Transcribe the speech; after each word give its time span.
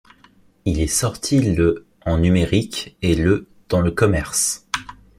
Il 0.65 0.79
est 0.81 0.87
sorti 0.87 1.39
le 1.53 1.85
en 2.07 2.17
numérique 2.17 2.97
et 3.03 3.13
le 3.13 3.47
dans 3.69 3.81
le 3.81 3.91
commerce. 3.91 4.65